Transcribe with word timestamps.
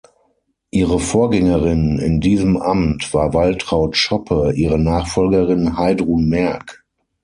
Ihre 0.71 0.97
Vorgängerin 0.99 1.99
in 1.99 2.21
diesem 2.21 2.57
Amt 2.57 3.13
war 3.13 3.35
Waltraud 3.35 3.95
Schoppe, 3.95 4.51
ihre 4.55 4.79
Nachfolgerin 4.79 5.77
Heidrun 5.77 6.27
Merk. 6.27 6.83